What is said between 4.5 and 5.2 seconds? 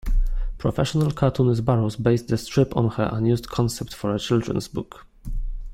book.